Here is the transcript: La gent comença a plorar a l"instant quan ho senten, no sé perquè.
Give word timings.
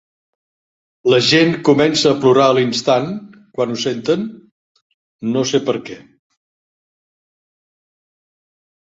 La 1.13 1.17
gent 1.25 1.51
comença 1.67 2.07
a 2.11 2.13
plorar 2.23 2.45
a 2.53 2.55
l"instant 2.55 3.11
quan 3.57 3.73
ho 3.75 3.77
senten, 3.83 4.23
no 5.35 5.43
sé 5.51 5.61
perquè. 5.67 5.99